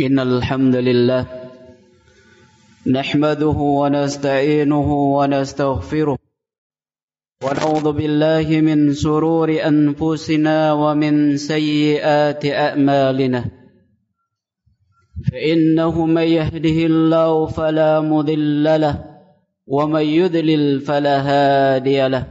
[0.00, 1.26] إن الحمد لله
[2.86, 6.18] نحمده ونستعينه ونستغفره
[7.44, 13.44] ونعوذ بالله من سرور أنفسنا ومن سيئات أعمالنا
[15.32, 19.04] فإنه من يهده الله فلا مضل له
[19.66, 22.26] ومن يذلل فلا هادي له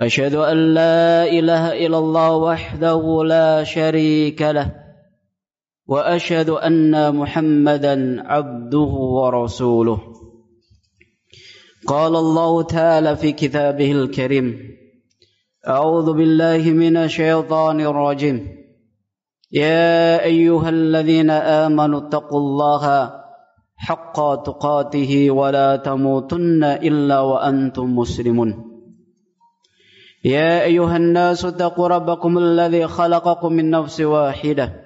[0.00, 4.85] أشهد أن لا إله إلا الله وحده لا شريك له
[5.88, 10.00] وأشهد أن محمدا عبده ورسوله.
[11.86, 14.76] قال الله تعالى في كتابه الكريم
[15.68, 18.48] أعوذ بالله من الشيطان الرجيم.
[19.52, 23.12] يا أيها الذين آمنوا اتقوا الله
[23.76, 28.64] حق تقاته ولا تموتن إلا وأنتم مسلمون.
[30.24, 34.85] يا أيها الناس اتقوا ربكم الذي خلقكم من نفس واحدة.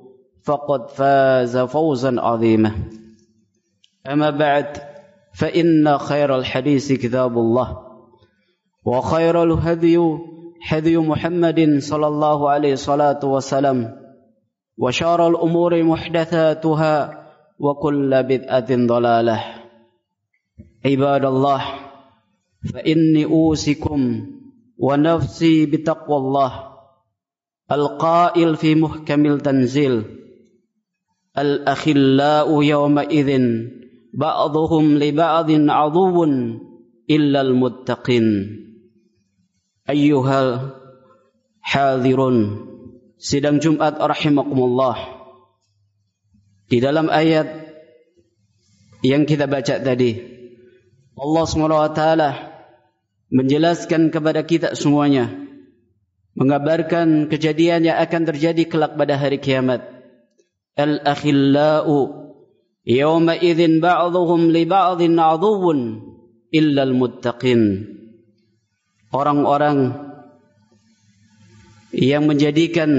[0.43, 2.71] فقد فاز فوزا عظيما.
[4.07, 4.77] أما بعد
[5.33, 7.77] فإن خير الحديث كتاب الله
[8.85, 9.97] وخير الهدي
[10.69, 13.97] هدي محمد صلى الله عليه الصلاة والسلام
[14.77, 17.23] وشار الأمور محدثاتها
[17.59, 19.43] وكل بدعة ضلالة.
[20.85, 21.63] عباد الله
[22.73, 24.27] فإني أوصيكم
[24.77, 26.63] ونفسي بتقوى الله
[27.71, 30.20] القائل في محكم التنزيل
[31.38, 33.30] الأخلاء يومئذ
[34.14, 36.24] بعضهم لبعض عضو
[37.10, 38.26] إلا المتقين
[39.90, 40.38] أيها
[41.64, 42.38] الحاضرون
[43.16, 44.96] sidang Jumat rahimakumullah
[46.68, 47.48] di dalam ayat
[49.00, 50.20] yang kita baca tadi
[51.16, 52.02] Allah SWT
[53.32, 55.32] menjelaskan kepada kita semuanya
[56.36, 59.96] mengabarkan kejadian yang akan terjadi kelak pada hari kiamat
[60.76, 61.86] الأخلاء
[62.86, 65.64] يومئذ بعضهم لبعض عضو
[66.54, 67.62] إلا المتقين
[69.16, 69.96] orang-orang
[71.96, 72.90] yang menjadikan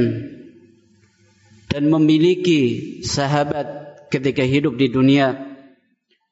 [1.70, 2.62] dan memiliki
[3.06, 3.68] sahabat
[4.10, 5.38] ketika hidup di dunia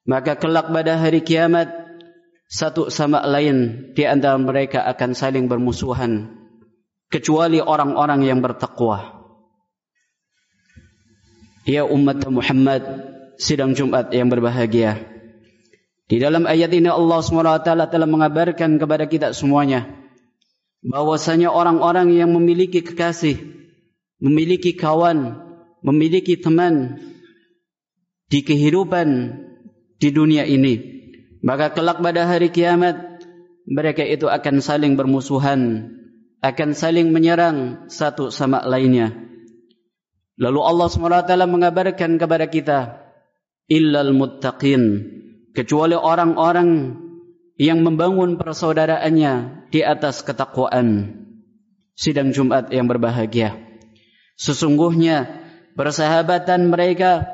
[0.10, 1.70] maka kelak pada hari kiamat
[2.50, 6.34] satu sama lain di antara mereka akan saling bermusuhan
[7.14, 9.19] kecuali orang-orang yang bertakwa
[11.71, 12.83] Ya umat Muhammad
[13.39, 14.99] sidang Jumat yang berbahagia.
[16.11, 19.87] Di dalam ayat ini Allah SWT telah mengabarkan kepada kita semuanya
[20.83, 23.39] bahwasanya orang-orang yang memiliki kekasih,
[24.19, 25.39] memiliki kawan,
[25.87, 26.99] memiliki teman
[28.27, 29.39] di kehidupan
[30.03, 30.75] di dunia ini,
[31.47, 33.23] maka kelak pada hari kiamat
[33.63, 35.95] mereka itu akan saling bermusuhan,
[36.43, 39.30] akan saling menyerang satu sama lainnya.
[40.41, 42.79] Lalu Allah SWT mengabarkan kepada kita
[43.69, 45.05] illal muttaqin
[45.53, 46.97] kecuali orang-orang
[47.61, 51.21] yang membangun persaudaraannya di atas ketakwaan.
[51.93, 53.61] Sidang Jumat yang berbahagia.
[54.41, 55.29] Sesungguhnya
[55.77, 57.29] persahabatan mereka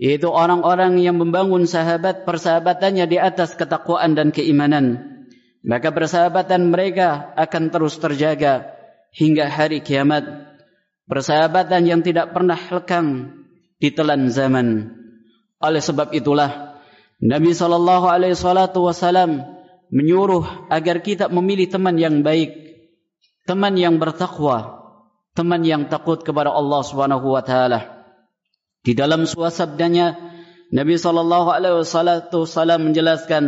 [0.00, 5.12] yaitu orang-orang yang membangun sahabat persahabatannya di atas ketakwaan dan keimanan.
[5.60, 8.72] Maka persahabatan mereka akan terus terjaga
[9.12, 10.53] hingga hari kiamat
[11.08, 13.40] persahabatan yang tidak pernah lekang
[13.80, 14.92] di telan zaman.
[15.60, 16.80] Oleh sebab itulah
[17.24, 19.44] Nabi sallallahu alaihi wasallam
[19.88, 22.52] menyuruh agar kita memilih teman yang baik,
[23.48, 24.82] teman yang bertakwa,
[25.32, 28.04] teman yang takut kepada Allah Subhanahu wa taala.
[28.84, 30.20] Di dalam suasabdanya
[30.74, 33.44] Nabi sallallahu alaihi wasallam menjelaskan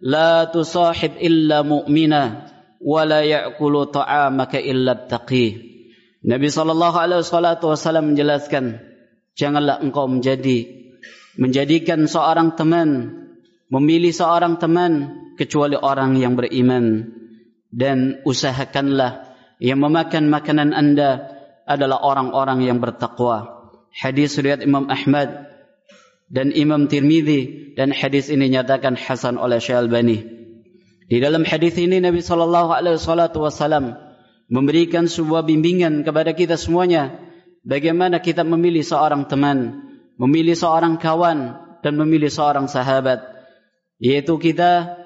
[0.00, 2.48] la tusahib illa mu'mina
[2.80, 5.67] wa la ya'kulu ta'amaka illa taqi.
[6.28, 8.84] Nabi sallallahu alaihi wasallam menjelaskan
[9.32, 10.68] janganlah engkau menjadi
[11.40, 13.16] menjadikan seorang teman
[13.72, 17.16] memilih seorang teman kecuali orang yang beriman
[17.72, 19.24] dan usahakanlah
[19.56, 21.32] yang memakan makanan anda
[21.64, 23.72] adalah orang-orang yang bertakwa.
[23.92, 25.48] Hadis riwayat Imam Ahmad
[26.28, 30.28] dan Imam Tirmizi dan hadis ini nyatakan hasan oleh Syalbani.
[31.08, 34.07] Di dalam hadis ini Nabi sallallahu alaihi wasallam
[34.48, 37.20] memberikan sebuah bimbingan kepada kita semuanya
[37.62, 39.84] bagaimana kita memilih seorang teman,
[40.16, 43.22] memilih seorang kawan dan memilih seorang sahabat.
[44.00, 44.96] Yaitu kita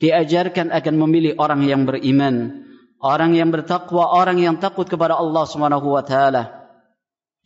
[0.00, 2.66] diajarkan akan memilih orang yang beriman,
[3.00, 6.68] orang yang bertakwa, orang yang takut kepada Allah Subhanahu wa taala.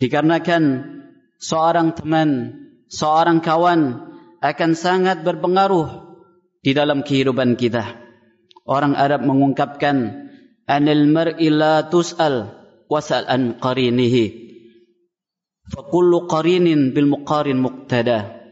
[0.03, 0.62] Dikarenakan
[1.39, 2.29] seorang teman,
[2.91, 4.11] seorang kawan
[4.43, 6.17] akan sangat berpengaruh
[6.65, 8.00] di dalam kehidupan kita.
[8.65, 10.24] Orang Arab mengungkapkan
[10.64, 12.52] anil mar'i la tus'al
[12.88, 14.44] wasal an qarinihi.
[15.69, 18.44] Fa kullu qarinin bil muqarin muqtada.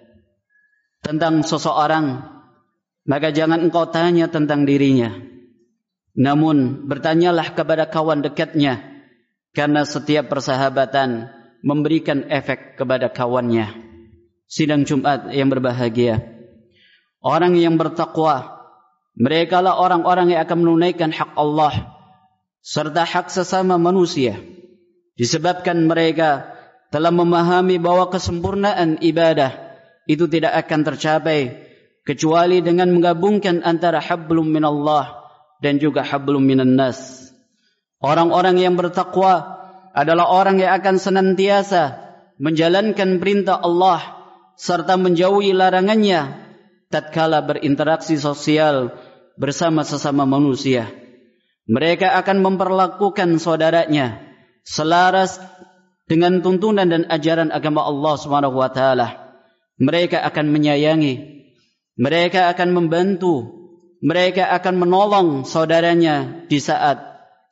[1.02, 2.32] Tentang seseorang
[3.02, 5.10] maka jangan engkau tanya tentang dirinya.
[6.12, 8.84] Namun bertanyalah kepada kawan dekatnya
[9.56, 11.32] karena setiap persahabatan
[11.64, 13.72] memberikan efek kepada kawannya.
[14.46, 16.20] Sidang Jumat yang berbahagia.
[17.24, 18.60] Orang yang bertakwa
[19.16, 21.91] mereka lah orang-orang yang akan menunaikan hak Allah
[22.62, 24.38] serta hak sesama manusia.
[25.18, 26.48] Disebabkan mereka
[26.94, 29.72] telah memahami bahwa kesempurnaan ibadah
[30.06, 31.72] itu tidak akan tercapai
[32.02, 35.24] kecuali dengan menggabungkan antara hablum minallah
[35.62, 37.30] dan juga hablum minan nas
[38.02, 39.62] orang-orang yang bertakwa
[39.94, 42.02] adalah orang yang akan senantiasa
[42.42, 44.02] menjalankan perintah Allah
[44.58, 46.50] serta menjauhi larangannya
[46.90, 48.90] tatkala berinteraksi sosial
[49.38, 50.90] bersama sesama manusia
[51.66, 54.18] mereka akan memperlakukan saudaranya
[54.66, 55.38] selaras
[56.10, 59.38] dengan tuntunan dan ajaran agama Allah Subhanahu wa taala.
[59.78, 61.14] Mereka akan menyayangi,
[61.98, 63.46] mereka akan membantu,
[64.02, 67.00] mereka akan menolong saudaranya di saat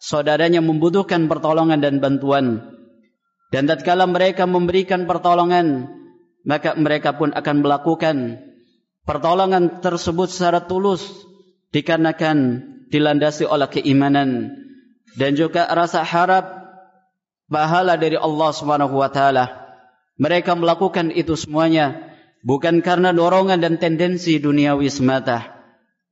[0.02, 2.76] saudaranya membutuhkan pertolongan dan bantuan.
[3.50, 5.90] Dan tatkala mereka memberikan pertolongan,
[6.46, 8.16] maka mereka pun akan melakukan
[9.02, 11.02] pertolongan tersebut secara tulus
[11.74, 14.50] dikarenakan dilandasi oleh keimanan
[15.14, 16.60] dan juga rasa harap
[17.50, 19.46] pahala dari Allah Subhanahu wa taala.
[20.20, 22.10] Mereka melakukan itu semuanya
[22.44, 25.56] bukan karena dorongan dan tendensi duniawi semata.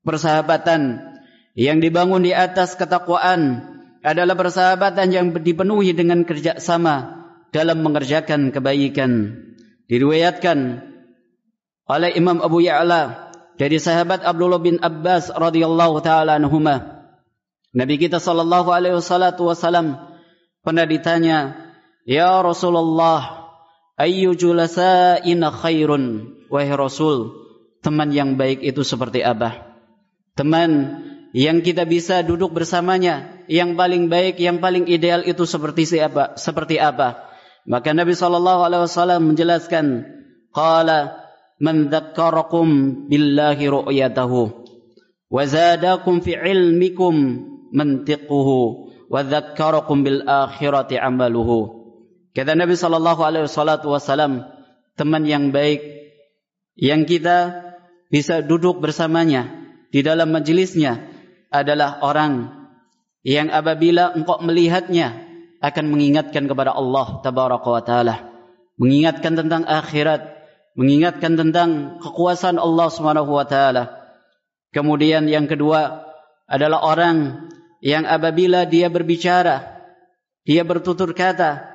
[0.03, 1.05] Persahabatan
[1.53, 3.61] yang dibangun di atas ketakwaan
[4.01, 9.45] adalah persahabatan yang dipenuhi dengan kerjasama dalam mengerjakan kebaikan.
[9.89, 10.85] Diriwayatkan
[11.89, 13.28] oleh Imam Abu Ya'la
[13.59, 17.05] dari sahabat Abdullah bin Abbas radhiyallahu taala anhuma
[17.75, 19.99] Nabi kita sallallahu alaihi wasallam
[20.63, 21.59] pernah ditanya
[22.09, 23.51] ya Rasulullah
[24.01, 26.39] ayyu julasa'ina khairun?
[26.49, 27.35] Wahai Rasul
[27.85, 29.77] teman yang baik itu seperti apa
[30.39, 31.03] teman
[31.37, 36.81] yang kita bisa duduk bersamanya yang paling baik yang paling ideal itu seperti siapa seperti
[36.81, 37.29] apa
[37.69, 40.09] maka Nabi sallallahu alaihi wasallam menjelaskan
[40.57, 41.18] qala
[41.59, 44.41] man dzakkarakum billahi ru'yatahu
[45.29, 47.15] wa zadakum fi ilmikum
[47.75, 51.77] mantiquhu wa dzakkarakum bil akhirati amaluhu.
[52.33, 54.47] Kata Nabi sallallahu alaihi wasallam
[54.95, 55.83] teman yang baik
[56.79, 57.67] yang kita
[58.09, 59.51] bisa duduk bersamanya
[59.91, 61.03] di dalam majelisnya
[61.51, 62.55] adalah orang
[63.27, 65.27] yang apabila engkau melihatnya
[65.59, 68.17] akan mengingatkan kepada Allah tabaraka wa taala
[68.79, 70.38] mengingatkan tentang akhirat
[70.79, 73.99] mengingatkan tentang kekuasaan Allah Subhanahu wa taala.
[74.71, 76.07] Kemudian yang kedua
[76.47, 77.51] adalah orang
[77.83, 79.83] yang apabila dia berbicara,
[80.47, 81.67] dia bertutur kata,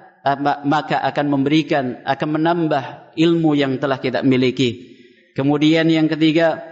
[0.64, 4.96] maka akan memberikan, akan menambah ilmu yang telah kita miliki.
[5.36, 6.64] Kemudian yang ketiga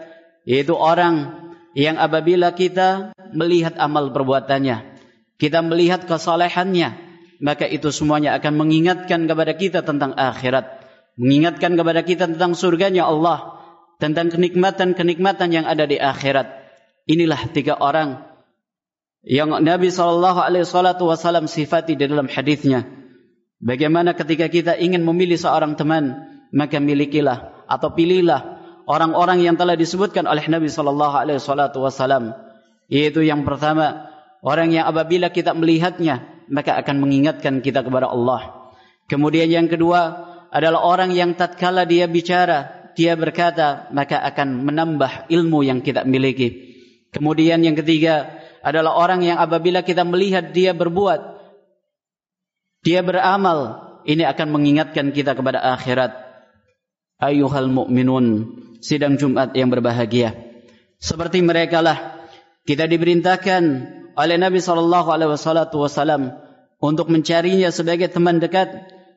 [0.48, 1.36] yaitu orang
[1.76, 4.98] yang apabila kita melihat amal perbuatannya,
[5.36, 6.96] kita melihat kesalehannya,
[7.44, 10.81] maka itu semuanya akan mengingatkan kepada kita tentang akhirat
[11.20, 13.62] mengingatkan kepada kita tentang surganya Allah
[14.02, 16.50] tentang kenikmatan-kenikmatan yang ada di akhirat.
[17.06, 18.26] Inilah tiga orang
[19.22, 22.90] yang Nabi sallallahu alaihi wasallam sifati di dalam hadisnya.
[23.62, 26.18] Bagaimana ketika kita ingin memilih seorang teman
[26.50, 28.58] maka milikilah atau pilihlah
[28.90, 32.34] orang-orang yang telah disebutkan oleh Nabi sallallahu alaihi wasallam.
[32.90, 34.10] Yaitu yang pertama
[34.42, 38.74] orang yang apabila kita melihatnya maka akan mengingatkan kita kepada Allah.
[39.06, 45.64] Kemudian yang kedua adalah orang yang tatkala dia bicara, dia berkata, maka akan menambah ilmu
[45.64, 46.76] yang kita miliki.
[47.16, 51.40] Kemudian yang ketiga adalah orang yang apabila kita melihat dia berbuat,
[52.84, 56.20] dia beramal, ini akan mengingatkan kita kepada akhirat.
[57.22, 60.36] Ayuhal mu'minun, sidang Jumat yang berbahagia.
[61.00, 62.28] Seperti mereka lah,
[62.68, 63.64] kita diperintahkan
[64.20, 66.22] oleh Nabi SAW
[66.82, 68.74] untuk mencarinya sebagai teman dekat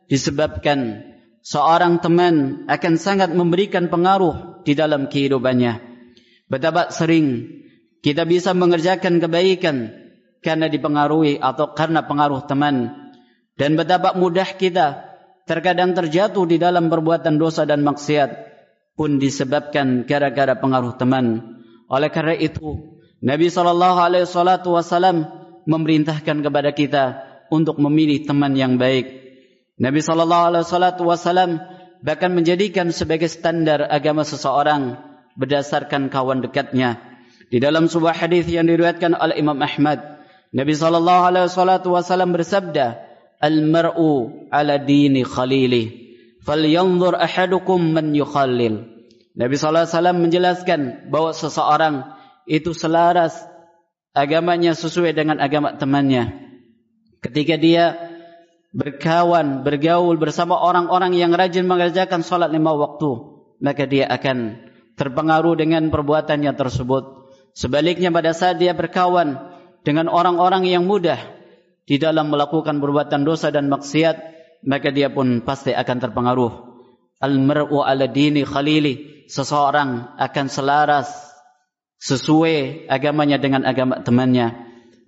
[0.07, 1.14] disebabkan
[1.45, 5.79] seorang teman akan sangat memberikan pengaruh di dalam kehidupannya.
[6.49, 7.53] Betapa sering
[8.01, 9.93] kita bisa mengerjakan kebaikan
[10.41, 13.05] karena dipengaruhi atau karena pengaruh teman.
[13.55, 15.15] dan betapa mudah kita
[15.47, 18.35] terkadang terjatuh di dalam perbuatan dosa dan maksiat
[18.99, 21.55] pun disebabkan gara-gara pengaruh teman.
[21.87, 25.31] Oleh karena itu, Nabi sallallahu alaihi wasallam
[25.71, 27.05] memerintahkan kepada kita
[27.47, 29.24] untuk memilih teman yang baik.
[29.75, 31.51] Nabi wasallam
[32.05, 35.01] bahkan menjadikan sebagai standar agama seseorang
[35.35, 37.03] berdasarkan kawan dekatnya.
[37.51, 40.23] Di dalam sebuah hadis yang diriwayatkan oleh Imam Ahmad,
[40.55, 43.15] Nabi wasallam bersabda,
[43.45, 46.05] al-mar'u ala dini khalili
[46.45, 48.89] falyanzur ahadukum man yukhallil
[49.35, 52.15] Nabi wasallam menjelaskan bahwa seseorang
[52.47, 53.35] itu selaras
[54.15, 56.33] agamanya sesuai dengan agama temannya
[57.19, 58.14] ketika dia
[58.75, 64.59] berkawan bergaul bersama orang-orang yang rajin mengerjakan salat lima waktu maka dia akan
[64.99, 67.31] terpengaruh dengan perbuatannya tersebut.
[67.55, 69.39] Sebaliknya pada saat dia berkawan
[69.87, 71.19] dengan orang-orang yang mudah
[71.87, 74.17] di dalam melakukan perbuatan dosa dan maksiat
[74.67, 76.53] maka dia pun pasti akan terpengaruh.
[77.23, 81.09] Al mar'u ala dini khalili seseorang akan selaras
[82.03, 84.51] sesuai agamanya dengan agama temannya.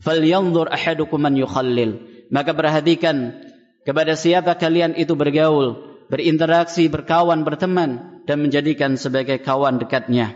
[0.00, 2.14] Fal yanzur ahadukum man yukhallil.
[2.30, 3.45] Maka perhatikan
[3.86, 10.34] kepada siapa kalian itu bergaul berinteraksi berkawan berteman dan menjadikan sebagai kawan dekatnya.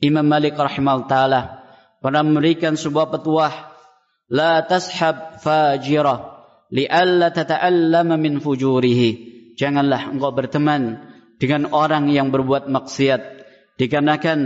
[0.00, 1.40] Imam Malik rahimahullah taala
[2.00, 3.52] pernah memberikan sebuah petuah
[4.32, 6.38] la tashab fajira
[6.72, 9.28] li'alla tata'allama min fujurihi.
[9.58, 11.02] Janganlah engkau berteman
[11.42, 13.20] dengan orang yang berbuat maksiat.
[13.74, 14.38] Dikarenakan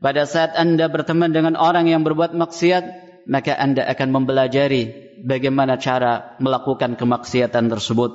[0.00, 2.84] pada saat anda berteman dengan orang yang berbuat maksiat
[3.28, 8.12] maka anda akan mempelajari bagaimana cara melakukan kemaksiatan tersebut.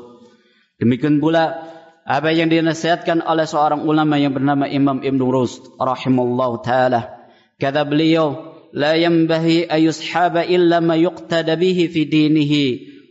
[0.80, 1.66] Demikian pula
[2.06, 7.28] apa yang dinasihatkan oleh seorang ulama yang bernama Imam Ibn Rushd rahimallahu taala.
[7.60, 12.64] Kata beliau, "La yanbahi ayushaba illa ma yuqtada bihi fi dinihi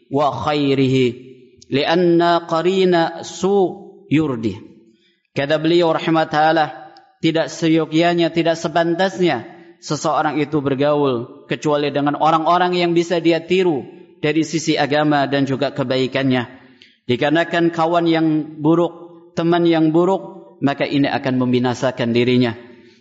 [0.08, 1.06] wa khairihi,
[1.68, 4.56] lianna qarina su yurdi."
[5.36, 6.64] Kata beliau rahimah taala,
[7.20, 13.86] tidak seyogianya, tidak sepantasnya seseorang itu bergaul kecuali dengan orang-orang yang bisa dia tiru
[14.18, 16.58] dari sisi agama dan juga kebaikannya.
[17.08, 18.26] Dikarenakan kawan yang
[18.60, 22.52] buruk, teman yang buruk, maka ini akan membinasakan dirinya.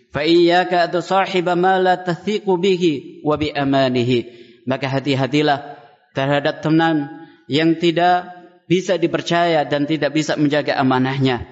[0.08, 4.40] Fa iyyaka atusahiba ma la tathiqu bihi wa bi amanihi.
[4.64, 5.76] Maka hati-hatilah
[6.16, 8.32] terhadap teman yang tidak
[8.68, 11.44] bisa dipercaya dan tidak bisa menjaga amanahnya.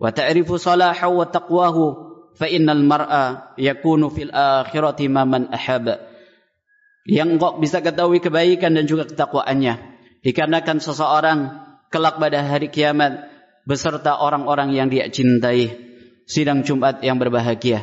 [0.00, 5.98] Wa ta'rifu salahu wa taqwahu fa innal mar'a yakunu fil akhirati man ahab.
[7.08, 9.80] Yang engkau bisa ketahui kebaikan dan juga ketakwaannya.
[10.20, 11.38] Dikarenakan seseorang
[11.88, 13.26] kelak pada hari kiamat
[13.64, 15.72] beserta orang-orang yang dia cintai.
[16.28, 17.82] Sidang Jumat yang berbahagia.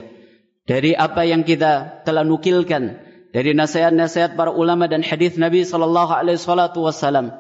[0.67, 6.41] Dari apa yang kita telah nukilkan dari nasihat-nasihat para ulama dan hadis Nabi sallallahu alaihi
[6.41, 7.35] wasallam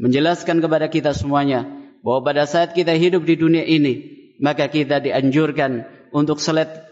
[0.00, 1.66] menjelaskan kepada kita semuanya
[2.00, 3.94] bahwa pada saat kita hidup di dunia ini
[4.40, 6.38] maka kita dianjurkan untuk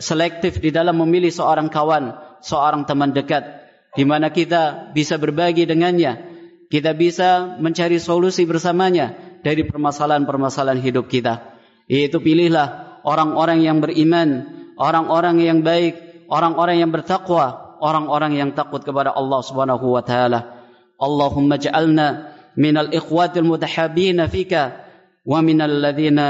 [0.00, 3.60] selektif di dalam memilih seorang kawan, seorang teman dekat
[3.94, 6.24] di mana kita bisa berbagi dengannya,
[6.70, 11.58] kita bisa mencari solusi bersamanya dari permasalahan-permasalahan hidup kita.
[11.90, 14.46] Yaitu pilihlah orang-orang yang beriman,
[14.78, 20.70] orang-orang yang baik, orang-orang yang bertakwa, orang-orang yang takut kepada Allah Subhanahu wa taala.
[21.00, 24.89] Allahumma ja'alna minal ikhwatil mutahabbina fika
[25.30, 26.20] ومن الذين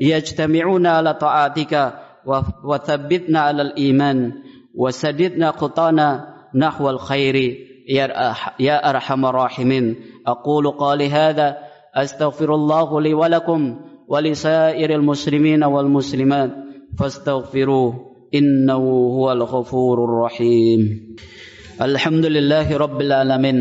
[0.00, 1.92] يجتمعون على طاعتك
[2.64, 4.32] وثبتنا على الإيمان
[4.74, 6.08] وسددنا خطانا
[6.54, 7.36] نحو الخير.
[8.60, 9.96] يا أرحم الراحمين.
[10.26, 11.56] أقول قولي هذا
[11.94, 16.50] أستغفر الله لي ولكم ولسائر المسلمين والمسلمات
[16.98, 17.94] فاستغفروه
[18.34, 18.82] إنه
[19.18, 20.80] هو الغفور الرحيم.
[21.82, 23.58] الحمد لله رب العالمين.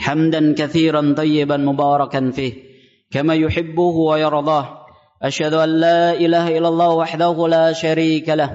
[0.00, 2.63] حمدا كثيرا طيبا مباركا فيه.
[3.14, 4.66] كما يحبه ويرضاه.
[5.22, 8.50] أشهد أن لا إله إلا الله وحده لا شريك له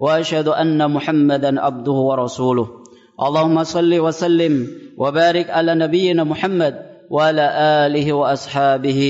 [0.00, 2.66] وأشهد أن محمدا عبده ورسوله.
[3.16, 4.54] اللهم صل وسلم
[5.00, 6.74] وبارك على نبينا محمد
[7.10, 7.44] وعلى
[7.88, 9.00] آله وأصحابه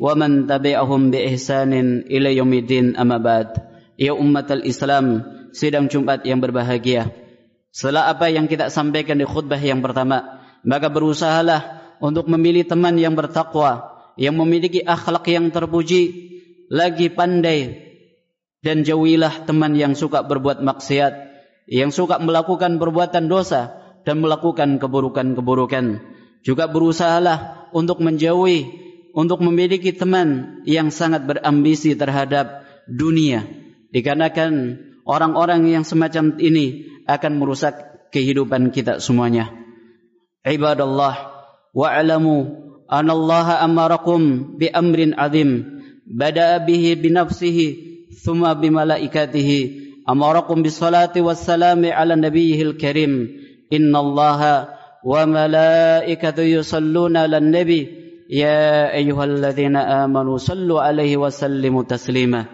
[0.00, 1.72] ومن تبعهم بإحسان
[2.08, 2.96] إلى يوم الدين.
[2.96, 3.48] أما بعد
[3.96, 5.24] Ya umat al-Islam
[5.56, 7.16] Sidang Jumat yang berbahagia.
[7.72, 13.16] Setelah apa yang kita sampaikan di khutbah yang pertama Maka berusahalah untuk memilih teman yang
[13.16, 13.95] bertakwa.
[14.16, 16.02] Yang memiliki akhlak yang terpuji
[16.72, 17.76] Lagi pandai
[18.64, 21.12] Dan jauhilah teman yang suka berbuat maksiat
[21.68, 26.00] Yang suka melakukan perbuatan dosa Dan melakukan keburukan-keburukan
[26.42, 28.66] Juga berusahalah untuk menjauhi
[29.12, 33.44] Untuk memiliki teman yang sangat berambisi terhadap dunia
[33.94, 39.54] Dikarenakan orang-orang yang semacam ini akan merusak kehidupan kita semuanya.
[40.42, 41.14] Ibadallah
[41.72, 44.20] wa'lamu أن الله أمركم
[44.58, 47.76] بأمر عظيم بدأ به بنفسه
[48.24, 49.70] ثم بملائكته.
[50.10, 53.12] أمركم بالصلاة والسلام على نبيه الكريم.
[53.72, 54.68] إن الله
[55.04, 57.88] وملائكته يصلون على النبي.
[58.30, 62.44] يا أيها الذين آمنوا صلوا عليه وسلموا تسليما.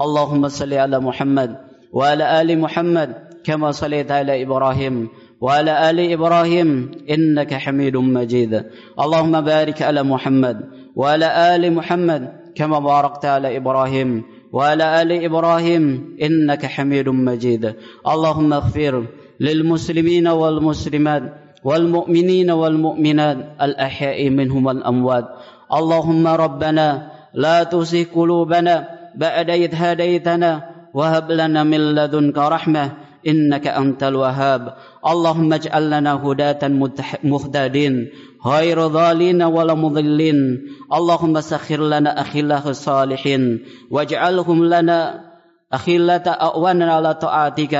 [0.00, 1.56] اللهم صل على محمد
[1.92, 3.10] وعلى آل محمد
[3.44, 5.08] كما صليت على إبراهيم.
[5.40, 8.62] وعلى آل إبراهيم إنك حميد مجيد.
[9.00, 10.56] اللهم بارك على محمد
[10.96, 17.74] وعلى آل محمد كما باركت على إبراهيم وعلى آل إبراهيم إنك حميد مجيد.
[18.06, 19.06] اللهم اغفر
[19.40, 21.22] للمسلمين والمسلمات
[21.64, 25.24] والمؤمنين والمؤمنات الأحياء منهم الأموات
[25.72, 32.92] اللهم ربنا لا تزغ قلوبنا بعد إذ هديتنا وهب لنا من لدنك رحمة
[33.26, 34.74] إنك أنت الوهاب.
[35.06, 36.68] اللهم اجعل لنا هداة
[37.24, 38.08] مهتدين
[38.46, 40.66] غير ضالين ولا مضلين.
[40.92, 43.64] اللهم سخر لنا أخلاق الصالحين.
[43.90, 45.20] واجعلهم لنا
[45.72, 47.74] أخلة أعوانا على طاعتك.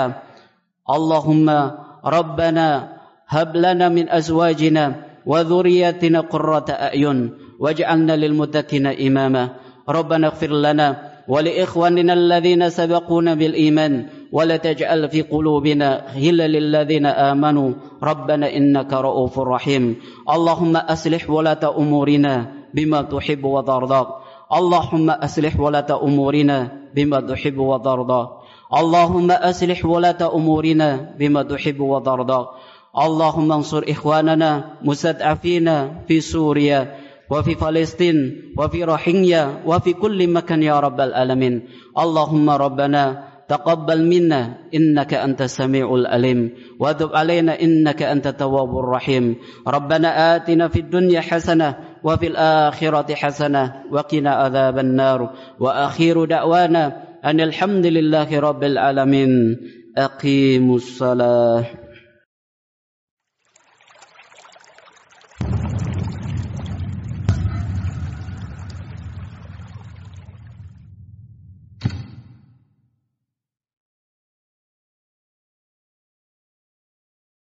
[0.91, 1.71] اللهم
[2.05, 2.89] ربنا
[3.29, 4.95] هب لنا من أزواجنا
[5.27, 7.31] وذرياتنا قرة أعين.
[7.61, 9.49] واجعلنا للمتقين إماما.
[9.89, 14.07] ربنا اغفر لنا ولإخواننا الذين سبقونا بالإيمان.
[14.33, 17.71] ولا تجعل في قلوبنا غلا للذين آمنوا.
[18.03, 19.97] ربنا إنك رؤوف رحيم.
[20.31, 24.07] اللهم أصلح ولاة أمورنا بما تحب وترضى.
[24.53, 26.59] اللهم أصلح ولاة أمورنا
[26.95, 28.29] بما تحب وترضى.
[28.71, 32.47] اللهم أصلح ولاة أمورنا بما تحب وترضى.
[32.91, 35.69] اللهم انصر إخواننا مستضعفين
[36.09, 36.95] في سوريا
[37.31, 38.17] وفي فلسطين
[38.59, 41.63] وفي روحينيا وفي كل مكان يا رب العالمين.
[41.99, 49.37] اللهم ربنا تقبل منا إنك أنت السميع العليم وتب علينا إنك أنت التواب الرحيم.
[49.69, 55.35] ربنا آتنا في الدنيا حسنة وفي الآخرة حسنة وقنا عذاب النار.
[55.61, 59.57] وآخر دعوانا أن الحمد لله رب العالمين.
[59.99, 61.65] أقيموا الصلاة.